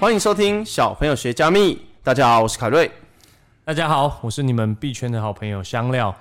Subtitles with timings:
[0.00, 1.76] 欢迎收听小朋友学加密。
[2.04, 2.88] 大家好，我是凯瑞。
[3.64, 6.14] 大家好，我是你们币圈的好朋友香料。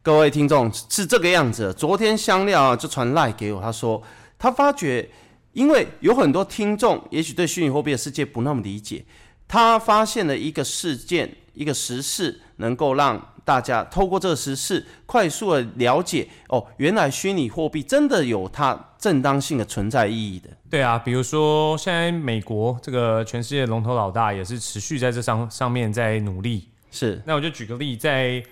[0.00, 1.74] 各位听众是这个样子。
[1.74, 4.02] 昨天香料啊就传赖给我，他说
[4.38, 5.06] 他发觉，
[5.52, 9.04] 因为有很多听众也许对虚拟货币的世界不那么理解，
[9.46, 20.48] 他发现了一个事件，一个时事，能够让大家透过这个时事快速的了解哦，原来虚拟货币真的有它正当性的存在意义的。
[20.70, 26.68] 对啊，比如说现在美国这个全世界龙头老大也是持续在这上上面在努力。
[26.90, 28.42] 是，那我就举个例，在。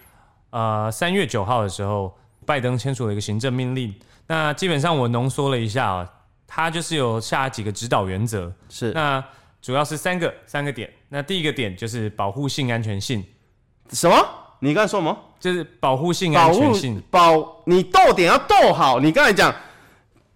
[0.52, 2.12] 呃，三月九号的时候，
[2.44, 3.94] 拜登签署了一个行政命令。
[4.26, 6.10] 那基本上我浓缩了一下啊，
[6.44, 8.52] 它就是有下几个指导原则。
[8.68, 9.24] 是，那
[9.60, 10.90] 主要是三个三个点。
[11.08, 13.24] 那第一个点就是保护性安全性。
[13.92, 14.16] 什么？
[14.60, 15.16] 你刚才说什么？
[15.38, 17.02] 就是保护性安全性。
[17.10, 19.00] 保，你逗点要逗好。
[19.00, 19.54] 你刚才讲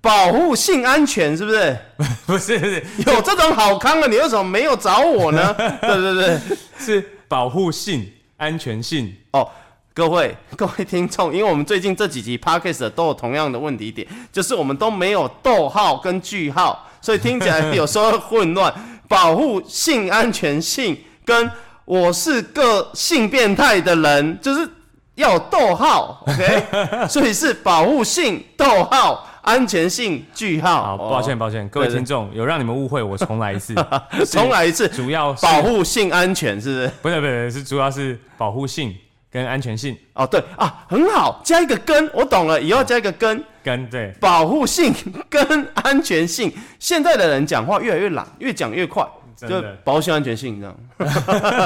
[0.00, 1.76] 保护性安全是不是？
[2.26, 5.54] 不是，不是，有这种好康的，你为什么没有找我呢？
[5.80, 6.40] 对对对，
[6.78, 9.48] 是保护性安全性哦。
[9.92, 18.74] 各位各位听众，因为我们最近这几集 Podcast 都有同样的问题点，就是我们都没有逗号跟句号，所以听起来有时候混乱。
[19.08, 21.50] 保护性安全性跟
[21.84, 24.68] 我是个性变态的人， 就是
[25.16, 26.64] 要有逗号，OK？
[27.08, 30.96] 所以是保护性逗号安全性句号。
[30.96, 33.74] 好，抱歉抱歉，各位听众有让你们误会，我重来一次，
[34.26, 37.20] 重来一次，主要保护性安全是不是？
[37.20, 38.94] 不是不是，是主要是保护性。
[39.34, 44.94] 跟安全性哦，对啊，很好，加一个跟，我懂了，以后加一个跟跟对，保护性
[45.28, 46.52] 跟安全性。
[46.78, 49.04] 现在的人讲话越来越懒，越讲越快，
[49.36, 50.78] 就保险安全性这样。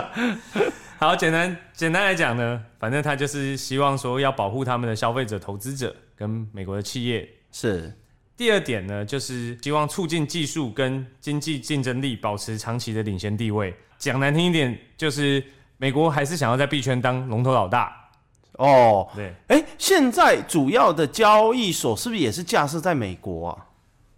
[0.96, 7.28] 好，简单简单来讲呢，反正他就是希望说要保护他们的消费者、投资者跟美国的企业。
[7.52, 7.92] 是。
[8.34, 13.74] 第二点呢，就是希望促进技术跟经济竞争力，保持长期的领先地位。
[13.98, 15.44] 讲难听一点，就是。
[15.78, 18.10] 美国还是想要在币圈当龙头老大
[18.54, 19.08] 哦。
[19.14, 23.56] 对，哎、欸，现在主要的交易所是不是也是架设在美国啊？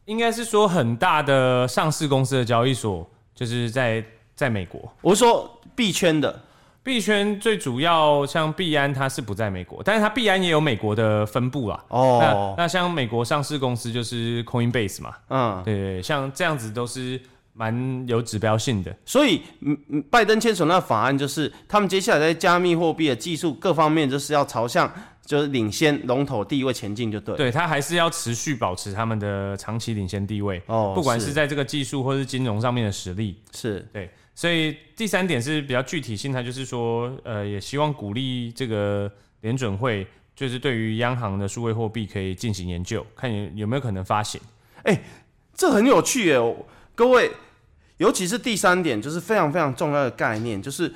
[0.07, 4.03] 应该是说很大的上市公司的交易所就是在
[4.35, 4.81] 在美国。
[5.03, 6.43] 我是说币圈的，
[6.83, 11.85] 币圈最主要像币安，它是不在美国，但是它币安也有美国的分部啦。
[11.89, 15.15] 哦，那那像美国上市公司就是 Coinbase 嘛。
[15.29, 17.21] 嗯，对，对，对，像这样子都是。
[17.53, 24.91] 蛮有指标性的，所以，嗯嗯，拜登签署那法案，就是他们接下来在加密货币的技术各方面，就是要朝向
[25.27, 27.37] 就是领先龙头地位前进，就对。
[27.37, 34.09] 对，他还是要持续保持他们的长期领先地位哦，不管是在这个技术或是金融上面的实力，是对。
[34.35, 39.11] 所以第三点是比较具体性，它就是说，呃，也希望鼓励这个
[39.43, 44.41] 联准会，就是对于央行的数位货币可以进行研究，看有有没有可能发行。
[44.85, 45.03] 哎、欸，
[45.55, 46.39] 这很有趣耶。
[46.95, 47.31] 各位，
[47.97, 50.93] 尤其是第三点，就是非常非常重要的概念，就是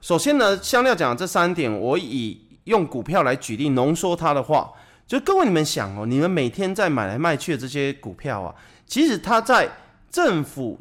[0.00, 4.70] 首先呢，香料讲的这三点，我以用股票来举例浓缩它的话，
[5.06, 8.54] 就各位你们想哦，你们每天在买来卖去的这些股票啊，
[8.86, 9.70] 其实它在
[10.10, 10.78] 政府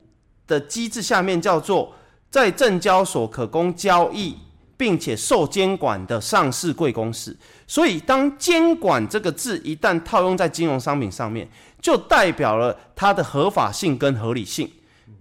[0.47, 1.93] 的机制下面叫做
[2.29, 4.35] 在证交所可供交易，
[4.77, 11.47] 并且受监管的上市贵公司，所以当监管这个字一旦套用在金融商品上面，
[11.85, 14.67] 就代表了它的合法性跟合理性，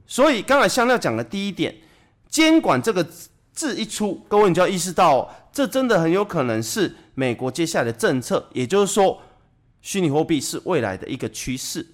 [0.06, 1.75] 所以刚才香料讲的第一点，
[2.26, 3.06] 监管这个
[3.52, 9.20] 字一出，各位你就要意识到，这真的很有可能是美国接下来的政策，也就是说，
[9.82, 11.86] 虚拟货币是未来的一个趋势。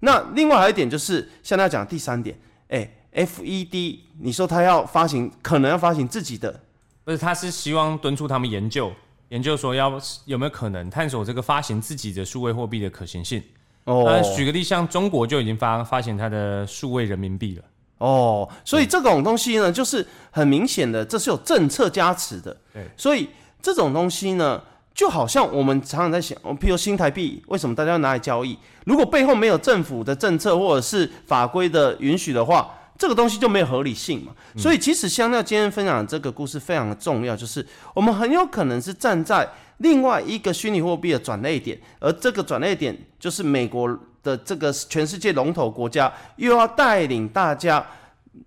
[0.00, 2.36] 那另外还有一点就是，香料讲的第三点，
[2.70, 6.60] 哎，FED，你说他要发行，可能要发行自己的，
[7.04, 8.92] 不是，他是希望敦促他们研究，
[9.28, 13.40] 研究说要有没有可能探索这个发行自己的数位货币的可行性。
[13.84, 17.62] 哦，那举个例，像中国就已经发发行它的数位人民币了。
[17.96, 22.56] 哦，所以这种东西呢，就是很明显的，这是有政策加持的。
[22.72, 23.28] 对，所以
[23.60, 24.62] 这种东西呢，
[24.94, 28.56] 就好像我们常常在想，譬如新台币，为什么大家要拿来交易？
[28.84, 34.32] 如果背后没有政府的政策或者是法规的允许的话，这个东西就没有合理性嘛。
[34.56, 39.48] 所以其实香料今天分享的这个故事非常的重要，就是我们很有可能是站在。
[39.78, 43.88] 另外一个虚拟货币的转捩点，而这个转捩点就是美国
[44.22, 47.84] 的这个全世界龙头国家又要带领大家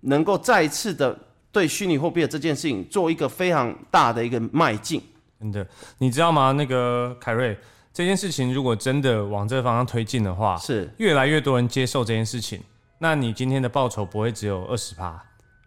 [0.02, 1.18] 能够再次的
[1.50, 5.02] 对虚拟货币的这件事情做一个非常大的一个迈进。
[5.40, 5.66] 真的，
[5.98, 6.52] 你知道吗？
[6.52, 7.58] 那个凯瑞，
[7.92, 12.62] 这件事情如果真的往这个方向推进的话，是越来越多人接受这件事情，
[12.98, 15.20] 那你今天的报酬不会只有二十趴。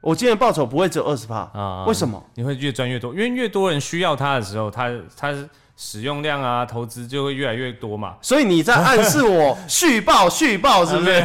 [0.06, 1.84] 我今天报酬不会只有二十趴啊？
[1.88, 2.24] 为什么？
[2.36, 4.88] 你会越赚越多，因为越多人需要它的时候，它
[5.18, 5.34] 它
[5.76, 8.14] 使用量啊，投资就会越来越多嘛。
[8.22, 11.24] 所以你在暗示我续报续报是不是？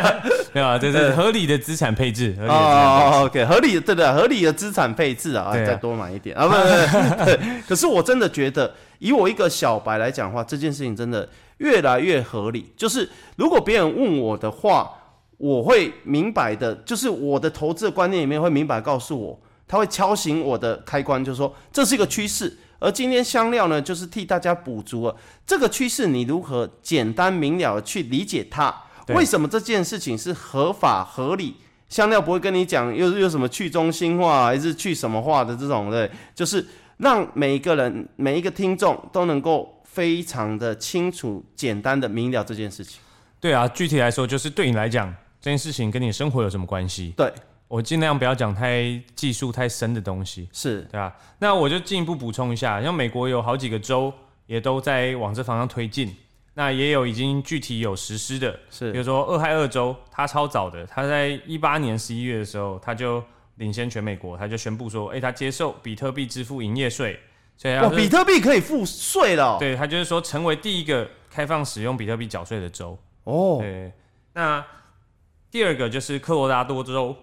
[0.54, 2.34] 没有啊，这是合理的资产配置。
[2.48, 7.38] 哦，OK，合理的对对，合理的资产配置啊，再多买一点啊，不不不。
[7.68, 12.72] 可是我真的觉得，以我一个小白来讲的话，这件事情真的越来越合理。
[12.78, 13.06] 就是
[13.36, 14.90] 如果别人问我的话，
[15.42, 19.36] 我会明白的，就是我的投资的观念里面会明白告诉我。
[19.66, 26.06] 它会敲醒我的开关，就是说这是一个趋势，而今天香料呢，就是替大家补足了这个趋势。
[26.06, 28.72] 你如何简单明了的去理解它？
[29.08, 31.56] 为什么这件事情是合法合理？
[31.88, 36.64] 香料不会跟你讲又又什么去中心化还是去什么化的这种，对，就是
[36.98, 43.00] 让每一个人每一个听众都能够非常的清楚、简单的明了这件事情。
[43.40, 45.12] 对啊，具体来说，就是对你来讲，
[45.42, 47.12] 这件事情跟你生活有什么关系？
[47.14, 47.30] 对。
[47.68, 48.82] 我尽量不要讲太
[49.14, 51.16] 技术太深的东西，是对吧？
[51.38, 54.12] 那我就进一步补充一下，像美国有好几个州
[54.44, 56.14] 也都在往这方向推进，
[56.52, 63.24] 那也有已经具体有实施的，是比如说俄亥俄州，它超早的，它在一八年十一月的时候，它就
[63.54, 67.18] 领先全美国，它就宣布说，哎、欸，它接受比特币支付营业税，
[67.56, 73.56] 所以哇，比特币可以付税了，对，它就是说成为第一个开放使用比特币缴税的州哦。
[73.60, 73.90] 对，
[74.34, 74.62] 那
[75.52, 77.14] 第二个就是科罗拉多州。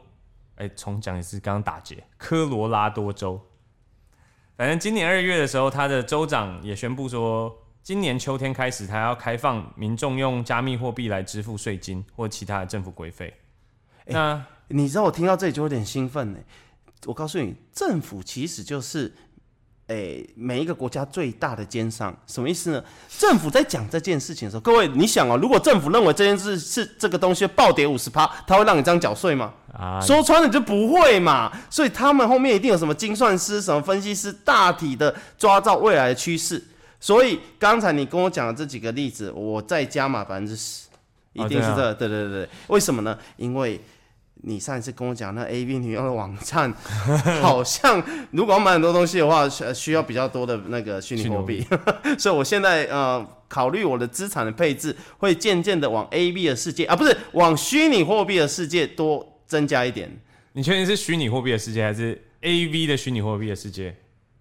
[0.58, 2.04] 哎，重讲一次，刚刚打结。
[2.16, 3.42] 科罗拉多州，
[4.56, 13.34] 反正今年二月的时候，他的州长也宣布说，今年秋天开始，他要开放民众用加密货币来支付税金或其他的政府规费。
[14.06, 16.40] 那你知道我听到这里就有点兴奋呢。
[17.08, 19.12] 我告诉你，政府其实就是。
[19.90, 22.84] 诶、欸，每一个国家最大的奸商，什么意思呢？
[23.18, 29.52] 政府在讲这件事情的时候，各位你想哦，如果政府认为这件事是这个东西暴跌五十趴，他会让你这样缴税吗？
[29.74, 31.52] 啊，说穿了就不会嘛。
[31.72, 36.64] 所以他们后面一定有什么精算师、什么分析师，大体的抓到未来的趋势。
[37.00, 40.88] 所以刚才你跟我讲的这几个例子，我再加码百分之十，
[41.34, 42.50] 一定是这对对对对。
[42.68, 43.18] 为什么呢？
[43.38, 43.82] 因为。
[44.42, 46.74] 你上一次跟我讲那 AV 女优的网站，
[47.42, 48.02] 好像
[48.32, 51.66] 如果要买很多东西的话，需需要比较多的那个虚拟货币，
[52.18, 60.10] 所以我现在呃考虑我的资产的配置，会渐渐的往 AV 的世界啊，不是往虚拟货币的世界多增加一点。
[60.54, 63.96] 你确定是虚拟货币的世界，还是 AV 的虚拟货币的世界？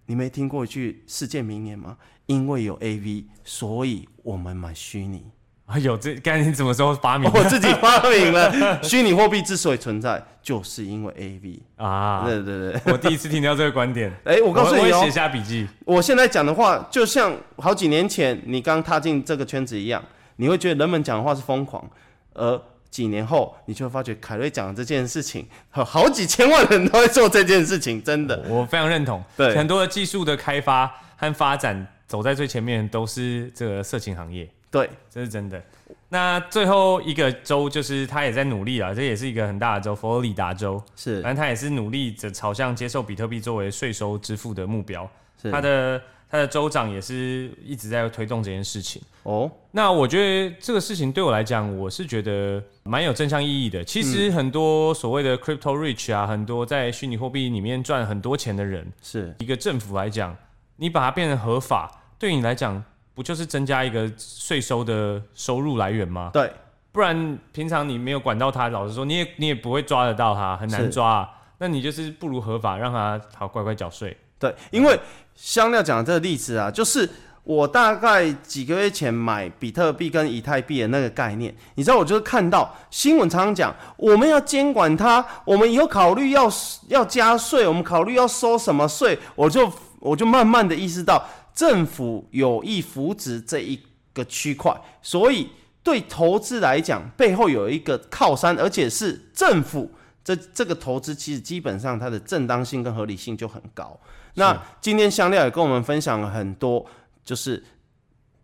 [0.05, 1.97] 你没听过一句世界名言吗？
[2.25, 5.25] 因为有 AV，所以我们买虚拟。
[5.69, 7.29] 啊，有这该你什么时候发明？
[7.31, 8.81] 我自己发明了。
[8.81, 12.23] 虚拟货币之所以存在，就是因为 AV 啊。
[12.25, 14.11] 对对对，我第一次听到这个观点。
[14.25, 15.67] 哎、欸，我告诉你哦、喔，我写下笔记。
[15.85, 20.03] 我现在讲的话，就像好几年前你刚踏进这个圈子一样，
[20.37, 21.87] 你会觉得人们讲的话是疯狂，
[22.33, 28.43] 而几年后，你就会发觉凯瑞讲的这件事情，好几千万人都会做这件事情，真的。
[28.49, 29.23] 我非常认同。
[29.37, 34.49] 对，很多的技术的开发和发展，走在最前面都是这个色情行业。
[34.71, 35.61] 对，这是真的。
[36.09, 45.09] 那最后一个州就是他也在努力啊，这也是一个很大的州，佛罗里达州是，反正他也是努力着朝向接受比特币作为税收支付的目标。
[45.41, 49.01] 是，他的他的州长也是一直在推动这件事情。
[49.23, 53.83] 哦，那我觉得这个事情对我来讲，我是觉得蛮有正向意义的。
[53.83, 60.35] 其实很多所谓的 crypto rich 啊，很多在虚拟货币里面赚很多钱的人，是一个政府来讲，
[60.77, 62.83] 你把它变成合法，对你来讲。
[63.19, 66.29] 不就是增加一个税收的收入来源吗？
[66.31, 66.49] 对，
[66.93, 71.29] 不然平常你没有管到他，老实说，你也你也不会抓得到他，很难抓啊。
[71.57, 74.15] 那你就是不如合法，让他好乖乖缴税。
[74.39, 74.97] 对，因为
[75.35, 77.09] 香料讲的这个例子啊，就是
[77.43, 86.49] 我大概几个月前买比特币跟以太币的那个概念，你知道，我就是看到新闻常常讲，我们要监管它，我们以后考虑要
[86.87, 91.21] 要加税，我们考虑要收什么税，我就我就慢慢的意识到。
[91.59, 93.77] 政府有意扶植这一
[94.13, 95.49] 个区块，所以
[95.83, 99.91] 对投资来讲，背后有一个靠山，而且是政府。
[100.23, 103.99] 这这个投资其实基本上它的正当性跟合理性就很高。
[104.35, 106.85] 那今天香料也跟我们分享了很多，
[107.25, 107.61] 就是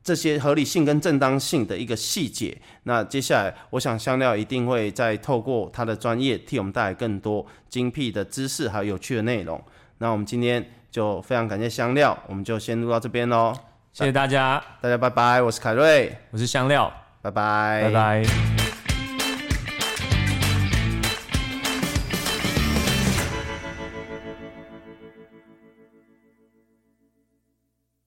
[0.04, 2.62] 这些合理性跟正当性的一个细节。
[2.84, 9.64] 那接下来，我想香料一定会再透过他的专业，替我们带来更多精辟的知识还有有趣的内容。
[9.98, 10.66] 那我们今天。
[10.96, 13.54] 就非常感谢香料，我们就先录到这边喽。
[13.92, 16.90] 谢谢大家，大家拜拜，我是凯瑞，我是香料，
[17.22, 18.65] 拜拜，拜拜。